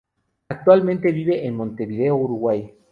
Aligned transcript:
Actualmente 0.49 1.11
vive 1.11 1.45
en 1.45 1.55
Montevideo, 1.55 2.15
Uruguay. 2.15 2.73